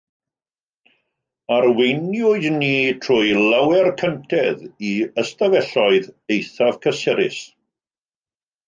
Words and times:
Arweiniwyd 1.57 2.47
ni 2.55 2.71
trwy 3.03 3.35
lawer 3.53 3.91
cyntedd 4.01 4.67
i 4.91 4.95
ystafelloedd 5.27 6.11
eithaf 6.39 6.83
cysurus. 6.89 7.43